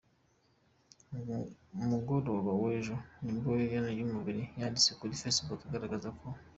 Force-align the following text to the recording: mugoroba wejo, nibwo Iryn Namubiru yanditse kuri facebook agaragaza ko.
mugoroba 1.89 2.51
wejo, 2.61 2.95
nibwo 3.23 3.49
Iryn 3.63 3.85
Namubiru 3.95 4.43
yanditse 4.59 4.91
kuri 4.99 5.19
facebook 5.21 5.59
agaragaza 5.67 6.09
ko. 6.19 6.25